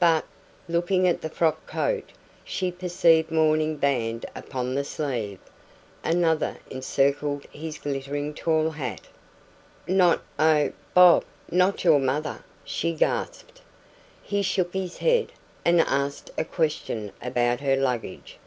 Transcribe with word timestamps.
But, 0.00 0.24
looking 0.68 1.06
at 1.06 1.20
the 1.22 1.28
frock 1.30 1.64
coat, 1.68 2.10
she 2.42 2.72
perceived 2.72 3.30
mourning 3.30 3.76
band 3.76 4.26
upon 4.34 4.74
the 4.74 4.82
sleeve. 4.82 5.38
Another 6.02 6.56
encircled 6.70 7.44
his 7.52 7.78
glittering 7.78 8.34
tall 8.34 8.70
hat. 8.70 9.02
"Not 9.86 10.22
oh, 10.40 10.72
Bob! 10.92 11.24
not 11.52 11.84
your 11.84 12.00
mother?" 12.00 12.44
she 12.64 12.92
gasped. 12.94 13.60
He 14.24 14.42
shook 14.42 14.74
his 14.74 14.98
head, 14.98 15.30
and 15.64 15.80
asked 15.80 16.32
a 16.36 16.44
question 16.44 17.12
about 17.22 17.60
her 17.60 17.76
luggage. 17.76 18.40